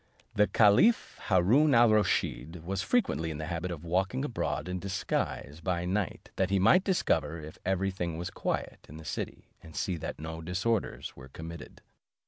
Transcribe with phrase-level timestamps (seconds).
[0.33, 5.61] The caliph Haroon al Rusheed was frequently in the habit of walking abroad in disguise
[5.63, 9.75] by night, that he might discover if every thing was quiet in the city, and
[9.75, 11.83] see that no disorders were committed.